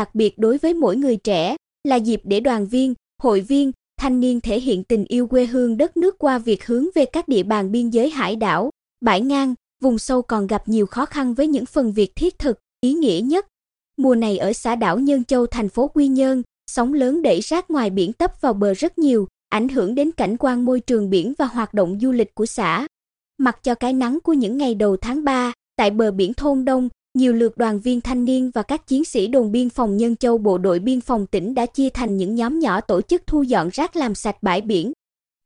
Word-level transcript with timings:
đặc 0.00 0.14
biệt 0.14 0.38
đối 0.38 0.58
với 0.58 0.74
mỗi 0.74 0.96
người 0.96 1.16
trẻ, 1.16 1.56
là 1.84 1.96
dịp 1.96 2.20
để 2.24 2.40
đoàn 2.40 2.66
viên, 2.66 2.94
hội 3.22 3.40
viên, 3.40 3.72
thanh 4.00 4.20
niên 4.20 4.40
thể 4.40 4.60
hiện 4.60 4.84
tình 4.84 5.04
yêu 5.08 5.26
quê 5.26 5.46
hương 5.46 5.76
đất 5.76 5.96
nước 5.96 6.18
qua 6.18 6.38
việc 6.38 6.66
hướng 6.66 6.86
về 6.94 7.04
các 7.04 7.28
địa 7.28 7.42
bàn 7.42 7.72
biên 7.72 7.90
giới 7.90 8.10
hải 8.10 8.36
đảo, 8.36 8.70
bãi 9.00 9.20
ngang, 9.20 9.54
vùng 9.82 9.98
sâu 9.98 10.22
còn 10.22 10.46
gặp 10.46 10.68
nhiều 10.68 10.86
khó 10.86 11.06
khăn 11.06 11.34
với 11.34 11.46
những 11.46 11.66
phần 11.66 11.92
việc 11.92 12.12
thiết 12.16 12.38
thực, 12.38 12.58
ý 12.80 12.92
nghĩa 12.92 13.20
nhất. 13.24 13.46
Mùa 13.96 14.14
này 14.14 14.38
ở 14.38 14.52
xã 14.52 14.74
đảo 14.74 14.98
Nhân 14.98 15.24
Châu 15.24 15.46
thành 15.46 15.68
phố 15.68 15.88
Quy 15.88 16.08
Nhơn, 16.08 16.42
sóng 16.70 16.92
lớn 16.92 17.22
đẩy 17.22 17.40
rác 17.40 17.70
ngoài 17.70 17.90
biển 17.90 18.12
tấp 18.12 18.40
vào 18.40 18.52
bờ 18.52 18.74
rất 18.74 18.98
nhiều, 18.98 19.28
ảnh 19.48 19.68
hưởng 19.68 19.94
đến 19.94 20.12
cảnh 20.12 20.36
quan 20.36 20.64
môi 20.64 20.80
trường 20.80 21.10
biển 21.10 21.32
và 21.38 21.46
hoạt 21.46 21.74
động 21.74 21.98
du 22.00 22.12
lịch 22.12 22.34
của 22.34 22.46
xã. 22.46 22.86
Mặc 23.38 23.58
cho 23.62 23.74
cái 23.74 23.92
nắng 23.92 24.18
của 24.20 24.32
những 24.32 24.58
ngày 24.58 24.74
đầu 24.74 24.96
tháng 24.96 25.24
3, 25.24 25.52
tại 25.76 25.90
bờ 25.90 26.10
biển 26.10 26.34
thôn 26.34 26.64
Đông, 26.64 26.88
nhiều 27.14 27.32
lượt 27.32 27.56
đoàn 27.56 27.80
viên 27.80 28.00
thanh 28.00 28.24
niên 28.24 28.50
và 28.54 28.62
các 28.62 28.86
chiến 28.86 29.04
sĩ 29.04 29.26
đồn 29.26 29.52
biên 29.52 29.70
phòng 29.70 29.96
Nhân 29.96 30.16
Châu 30.16 30.38
bộ 30.38 30.58
đội 30.58 30.78
biên 30.78 31.00
phòng 31.00 31.26
tỉnh 31.26 31.54
đã 31.54 31.66
chia 31.66 31.90
thành 31.90 32.16
những 32.16 32.34
nhóm 32.34 32.58
nhỏ 32.58 32.80
tổ 32.80 33.02
chức 33.02 33.22
thu 33.26 33.42
dọn 33.42 33.68
rác 33.72 33.96
làm 33.96 34.14
sạch 34.14 34.42
bãi 34.42 34.60
biển. 34.60 34.92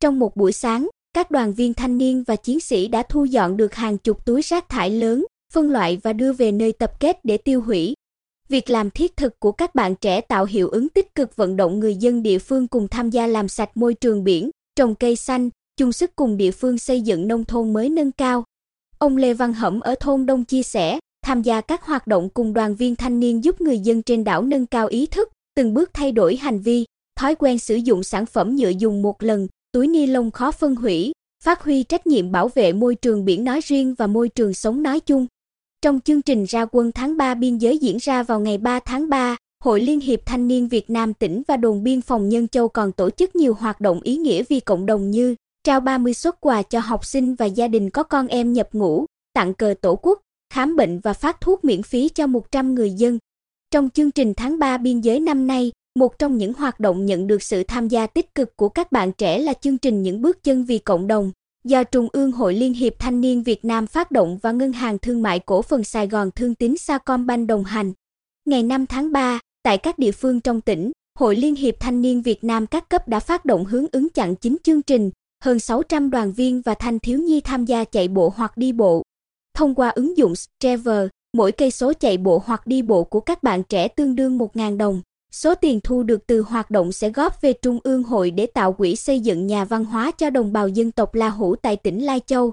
Trong 0.00 0.18
một 0.18 0.36
buổi 0.36 0.52
sáng, 0.52 0.88
các 1.14 1.30
đoàn 1.30 1.54
viên 1.54 1.74
thanh 1.74 1.98
niên 1.98 2.24
và 2.26 2.36
chiến 2.36 2.60
sĩ 2.60 2.88
đã 2.88 3.02
thu 3.02 3.24
dọn 3.24 3.56
được 3.56 3.74
hàng 3.74 3.98
chục 3.98 4.26
túi 4.26 4.42
rác 4.42 4.68
thải 4.68 4.90
lớn, 4.90 5.26
phân 5.52 5.70
loại 5.70 5.98
và 6.02 6.12
đưa 6.12 6.32
về 6.32 6.52
nơi 6.52 6.72
tập 6.72 7.00
kết 7.00 7.24
để 7.24 7.36
tiêu 7.36 7.60
hủy. 7.60 7.94
Việc 8.48 8.70
làm 8.70 8.90
thiết 8.90 9.16
thực 9.16 9.40
của 9.40 9.52
các 9.52 9.74
bạn 9.74 9.94
trẻ 9.94 10.20
tạo 10.20 10.44
hiệu 10.44 10.68
ứng 10.68 10.88
tích 10.88 11.14
cực 11.14 11.36
vận 11.36 11.56
động 11.56 11.80
người 11.80 11.96
dân 11.96 12.22
địa 12.22 12.38
phương 12.38 12.68
cùng 12.68 12.88
tham 12.88 13.10
gia 13.10 13.26
làm 13.26 13.48
sạch 13.48 13.76
môi 13.76 13.94
trường 13.94 14.24
biển, 14.24 14.50
trồng 14.76 14.94
cây 14.94 15.16
xanh, 15.16 15.50
chung 15.76 15.92
sức 15.92 16.16
cùng 16.16 16.36
địa 16.36 16.50
phương 16.50 16.78
xây 16.78 17.00
dựng 17.00 17.28
nông 17.28 17.44
thôn 17.44 17.72
mới 17.72 17.88
nâng 17.88 18.12
cao. 18.12 18.44
Ông 18.98 19.16
Lê 19.16 19.34
Văn 19.34 19.52
Hẩm 19.52 19.80
ở 19.80 19.94
thôn 20.00 20.26
Đông 20.26 20.44
chia 20.44 20.62
sẻ, 20.62 20.98
tham 21.24 21.42
gia 21.42 21.60
các 21.60 21.82
hoạt 21.82 22.06
động 22.06 22.28
cùng 22.28 22.52
đoàn 22.52 22.74
viên 22.74 22.96
thanh 22.96 23.20
niên 23.20 23.44
giúp 23.44 23.60
người 23.60 23.78
dân 23.78 24.02
trên 24.02 24.24
đảo 24.24 24.42
nâng 24.42 24.66
cao 24.66 24.86
ý 24.86 25.06
thức, 25.06 25.28
từng 25.56 25.74
bước 25.74 25.90
thay 25.94 26.12
đổi 26.12 26.36
hành 26.36 26.60
vi, 26.60 26.84
thói 27.16 27.34
quen 27.34 27.58
sử 27.58 27.74
dụng 27.76 28.02
sản 28.02 28.26
phẩm 28.26 28.56
nhựa 28.56 28.68
dùng 28.68 29.02
một 29.02 29.22
lần, 29.22 29.48
túi 29.72 29.86
ni 29.86 30.06
lông 30.06 30.30
khó 30.30 30.50
phân 30.50 30.76
hủy, 30.76 31.12
phát 31.44 31.62
huy 31.62 31.82
trách 31.82 32.06
nhiệm 32.06 32.32
bảo 32.32 32.48
vệ 32.48 32.72
môi 32.72 32.94
trường 32.94 33.24
biển 33.24 33.44
nói 33.44 33.60
riêng 33.64 33.94
và 33.94 34.06
môi 34.06 34.28
trường 34.28 34.54
sống 34.54 34.82
nói 34.82 35.00
chung. 35.00 35.26
Trong 35.82 36.00
chương 36.00 36.22
trình 36.22 36.44
ra 36.44 36.64
quân 36.72 36.92
tháng 36.92 37.16
3 37.16 37.34
biên 37.34 37.58
giới 37.58 37.78
diễn 37.78 37.96
ra 38.00 38.22
vào 38.22 38.40
ngày 38.40 38.58
3 38.58 38.80
tháng 38.80 39.08
3, 39.08 39.36
Hội 39.64 39.80
Liên 39.80 40.00
hiệp 40.00 40.26
Thanh 40.26 40.48
niên 40.48 40.68
Việt 40.68 40.90
Nam 40.90 41.14
tỉnh 41.14 41.42
và 41.48 41.56
đồn 41.56 41.82
biên 41.82 42.00
phòng 42.00 42.28
Nhân 42.28 42.48
Châu 42.48 42.68
còn 42.68 42.92
tổ 42.92 43.10
chức 43.10 43.36
nhiều 43.36 43.54
hoạt 43.54 43.80
động 43.80 44.00
ý 44.00 44.16
nghĩa 44.16 44.42
vì 44.48 44.60
cộng 44.60 44.86
đồng 44.86 45.10
như 45.10 45.34
trao 45.64 45.80
30 45.80 46.14
suất 46.14 46.40
quà 46.40 46.62
cho 46.62 46.80
học 46.80 47.04
sinh 47.04 47.34
và 47.34 47.46
gia 47.46 47.68
đình 47.68 47.90
có 47.90 48.02
con 48.02 48.26
em 48.26 48.52
nhập 48.52 48.68
ngũ, 48.72 49.06
tặng 49.34 49.54
cờ 49.54 49.74
tổ 49.80 49.98
quốc, 50.02 50.20
khám 50.54 50.76
bệnh 50.76 51.00
và 51.00 51.12
phát 51.12 51.40
thuốc 51.40 51.64
miễn 51.64 51.82
phí 51.82 52.08
cho 52.08 52.26
100 52.26 52.74
người 52.74 52.90
dân. 52.90 53.18
Trong 53.70 53.90
chương 53.90 54.10
trình 54.10 54.34
tháng 54.34 54.58
3 54.58 54.78
biên 54.78 55.00
giới 55.00 55.20
năm 55.20 55.46
nay, 55.46 55.72
một 55.98 56.18
trong 56.18 56.38
những 56.38 56.52
hoạt 56.52 56.80
động 56.80 57.06
nhận 57.06 57.26
được 57.26 57.42
sự 57.42 57.62
tham 57.62 57.88
gia 57.88 58.06
tích 58.06 58.34
cực 58.34 58.56
của 58.56 58.68
các 58.68 58.92
bạn 58.92 59.12
trẻ 59.12 59.38
là 59.38 59.54
chương 59.54 59.78
trình 59.78 60.02
Những 60.02 60.22
bước 60.22 60.44
chân 60.44 60.64
vì 60.64 60.78
cộng 60.78 61.06
đồng, 61.06 61.32
do 61.64 61.84
Trung 61.84 62.08
ương 62.12 62.32
Hội 62.32 62.54
Liên 62.54 62.74
hiệp 62.74 62.98
Thanh 62.98 63.20
niên 63.20 63.42
Việt 63.42 63.64
Nam 63.64 63.86
phát 63.86 64.10
động 64.10 64.38
và 64.42 64.52
Ngân 64.52 64.72
hàng 64.72 64.98
Thương 64.98 65.22
mại 65.22 65.38
Cổ 65.38 65.62
phần 65.62 65.84
Sài 65.84 66.08
Gòn 66.08 66.30
Thương 66.30 66.54
tín 66.54 66.76
Sacombank 66.76 67.48
đồng 67.48 67.64
hành. 67.64 67.92
Ngày 68.44 68.62
5 68.62 68.86
tháng 68.86 69.12
3, 69.12 69.40
tại 69.62 69.78
các 69.78 69.98
địa 69.98 70.12
phương 70.12 70.40
trong 70.40 70.60
tỉnh, 70.60 70.92
Hội 71.18 71.36
Liên 71.36 71.54
hiệp 71.54 71.80
Thanh 71.80 72.02
niên 72.02 72.22
Việt 72.22 72.44
Nam 72.44 72.66
các 72.66 72.88
cấp 72.88 73.08
đã 73.08 73.20
phát 73.20 73.44
động 73.44 73.64
hướng 73.64 73.86
ứng 73.92 74.08
chặn 74.08 74.36
chính 74.36 74.56
chương 74.62 74.82
trình, 74.82 75.10
hơn 75.44 75.58
600 75.58 76.10
đoàn 76.10 76.32
viên 76.32 76.62
và 76.62 76.74
thanh 76.74 76.98
thiếu 76.98 77.18
nhi 77.18 77.40
tham 77.40 77.64
gia 77.64 77.84
chạy 77.84 78.08
bộ 78.08 78.32
hoặc 78.36 78.56
đi 78.56 78.72
bộ. 78.72 79.02
Thông 79.54 79.74
qua 79.74 79.88
ứng 79.88 80.16
dụng 80.16 80.34
Strava, 80.36 81.08
mỗi 81.36 81.52
cây 81.52 81.70
số 81.70 81.92
chạy 81.92 82.16
bộ 82.16 82.42
hoặc 82.46 82.66
đi 82.66 82.82
bộ 82.82 83.04
của 83.04 83.20
các 83.20 83.42
bạn 83.42 83.62
trẻ 83.62 83.88
tương 83.88 84.16
đương 84.16 84.38
1.000 84.38 84.76
đồng. 84.76 85.02
Số 85.32 85.54
tiền 85.54 85.80
thu 85.84 86.02
được 86.02 86.26
từ 86.26 86.40
hoạt 86.40 86.70
động 86.70 86.92
sẽ 86.92 87.10
góp 87.10 87.40
về 87.40 87.52
Trung 87.52 87.78
ương 87.84 88.02
hội 88.02 88.30
để 88.30 88.46
tạo 88.46 88.72
quỹ 88.72 88.96
xây 88.96 89.20
dựng 89.20 89.46
nhà 89.46 89.64
văn 89.64 89.84
hóa 89.84 90.10
cho 90.10 90.30
đồng 90.30 90.52
bào 90.52 90.68
dân 90.68 90.90
tộc 90.90 91.14
La 91.14 91.28
Hủ 91.28 91.56
tại 91.56 91.76
tỉnh 91.76 92.04
Lai 92.04 92.20
Châu. 92.26 92.52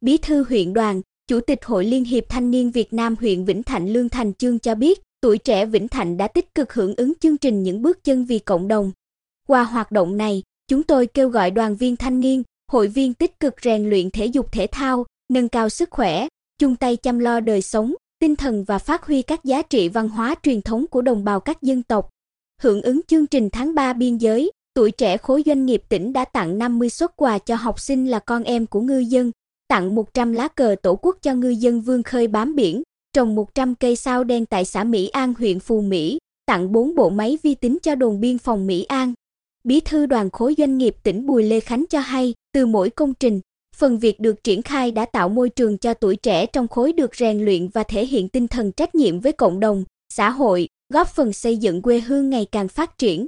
Bí 0.00 0.16
thư 0.18 0.44
huyện 0.48 0.72
đoàn, 0.72 1.00
Chủ 1.28 1.40
tịch 1.40 1.64
Hội 1.64 1.84
Liên 1.84 2.04
hiệp 2.04 2.28
Thanh 2.28 2.50
niên 2.50 2.70
Việt 2.70 2.92
Nam 2.92 3.16
huyện 3.20 3.44
Vĩnh 3.44 3.62
Thạnh 3.62 3.88
Lương 3.88 4.08
Thành 4.08 4.34
Chương 4.34 4.58
cho 4.58 4.74
biết, 4.74 5.00
tuổi 5.20 5.38
trẻ 5.38 5.66
Vĩnh 5.66 5.88
Thạnh 5.88 6.16
đã 6.16 6.28
tích 6.28 6.54
cực 6.54 6.72
hưởng 6.72 6.94
ứng 6.96 7.12
chương 7.20 7.36
trình 7.36 7.62
những 7.62 7.82
bước 7.82 8.04
chân 8.04 8.24
vì 8.24 8.38
cộng 8.38 8.68
đồng. 8.68 8.92
Qua 9.48 9.64
hoạt 9.64 9.92
động 9.92 10.16
này, 10.16 10.42
chúng 10.68 10.82
tôi 10.82 11.06
kêu 11.06 11.28
gọi 11.28 11.50
đoàn 11.50 11.76
viên 11.76 11.96
thanh 11.96 12.20
niên, 12.20 12.42
hội 12.72 12.88
viên 12.88 13.14
tích 13.14 13.40
cực 13.40 13.54
rèn 13.62 13.90
luyện 13.90 14.10
thể 14.10 14.26
dục 14.26 14.52
thể 14.52 14.66
thao, 14.66 15.06
nâng 15.32 15.48
cao 15.48 15.68
sức 15.68 15.90
khỏe, 15.90 16.28
chung 16.62 16.76
tay 16.76 16.96
chăm 16.96 17.18
lo 17.18 17.40
đời 17.40 17.62
sống, 17.62 17.94
tinh 18.20 18.36
thần 18.36 18.64
và 18.64 18.78
phát 18.78 19.04
huy 19.04 19.22
các 19.22 19.44
giá 19.44 19.62
trị 19.62 19.88
văn 19.88 20.08
hóa 20.08 20.34
truyền 20.42 20.62
thống 20.62 20.86
của 20.86 21.02
đồng 21.02 21.24
bào 21.24 21.40
các 21.40 21.62
dân 21.62 21.82
tộc. 21.82 22.08
Hưởng 22.60 22.82
ứng 22.82 23.00
chương 23.06 23.26
trình 23.26 23.50
tháng 23.50 23.74
3 23.74 23.92
biên 23.92 24.16
giới, 24.16 24.50
tuổi 24.74 24.90
trẻ 24.90 25.16
khối 25.16 25.42
doanh 25.46 25.66
nghiệp 25.66 25.82
tỉnh 25.88 26.12
đã 26.12 26.24
tặng 26.24 26.58
50 26.58 26.90
suất 26.90 27.10
quà 27.16 27.38
cho 27.38 27.54
học 27.54 27.80
sinh 27.80 28.06
là 28.06 28.18
con 28.18 28.42
em 28.42 28.66
của 28.66 28.80
ngư 28.80 28.98
dân, 28.98 29.30
tặng 29.68 29.94
100 29.94 30.32
lá 30.32 30.48
cờ 30.48 30.76
tổ 30.82 30.96
quốc 30.96 31.16
cho 31.22 31.34
ngư 31.34 31.48
dân 31.48 31.80
vươn 31.80 32.02
khơi 32.02 32.26
bám 32.26 32.54
biển, 32.54 32.82
trồng 33.12 33.34
100 33.34 33.74
cây 33.74 33.96
sao 33.96 34.24
đen 34.24 34.46
tại 34.46 34.64
xã 34.64 34.84
Mỹ 34.84 35.08
An 35.08 35.34
huyện 35.38 35.60
Phù 35.60 35.80
Mỹ, 35.80 36.18
tặng 36.46 36.72
4 36.72 36.94
bộ 36.94 37.10
máy 37.10 37.38
vi 37.42 37.54
tính 37.54 37.78
cho 37.82 37.94
đồn 37.94 38.20
biên 38.20 38.38
phòng 38.38 38.66
Mỹ 38.66 38.84
An. 38.84 39.14
Bí 39.64 39.80
thư 39.80 40.06
đoàn 40.06 40.30
khối 40.30 40.54
doanh 40.58 40.78
nghiệp 40.78 40.96
tỉnh 41.02 41.26
Bùi 41.26 41.42
Lê 41.42 41.60
Khánh 41.60 41.84
cho 41.90 42.00
hay, 42.00 42.34
từ 42.54 42.66
mỗi 42.66 42.90
công 42.90 43.14
trình, 43.14 43.40
phần 43.82 43.98
việc 43.98 44.20
được 44.20 44.44
triển 44.44 44.62
khai 44.62 44.90
đã 44.90 45.04
tạo 45.04 45.28
môi 45.28 45.48
trường 45.48 45.78
cho 45.78 45.94
tuổi 45.94 46.16
trẻ 46.16 46.46
trong 46.46 46.68
khối 46.68 46.92
được 46.92 47.16
rèn 47.16 47.44
luyện 47.44 47.68
và 47.68 47.82
thể 47.82 48.06
hiện 48.06 48.28
tinh 48.28 48.48
thần 48.48 48.72
trách 48.72 48.94
nhiệm 48.94 49.20
với 49.20 49.32
cộng 49.32 49.60
đồng, 49.60 49.84
xã 50.12 50.30
hội, 50.30 50.68
góp 50.92 51.08
phần 51.08 51.32
xây 51.32 51.56
dựng 51.56 51.82
quê 51.82 52.00
hương 52.00 52.30
ngày 52.30 52.46
càng 52.52 52.68
phát 52.68 52.98
triển. 52.98 53.26